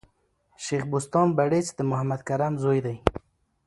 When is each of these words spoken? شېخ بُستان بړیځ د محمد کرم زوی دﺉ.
شېخ 0.63 0.83
بُستان 0.91 1.27
بړیځ 1.37 1.67
د 1.77 1.79
محمد 1.89 2.21
کرم 2.27 2.53
زوی 2.63 2.79
دﺉ. 2.85 2.97